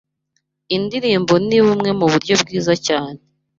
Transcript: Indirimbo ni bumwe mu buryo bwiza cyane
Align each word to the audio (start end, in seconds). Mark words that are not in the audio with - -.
Indirimbo 0.75 1.33
ni 1.47 1.59
bumwe 1.65 1.89
mu 1.99 2.05
buryo 2.11 2.33
bwiza 2.41 2.73
cyane 2.87 3.19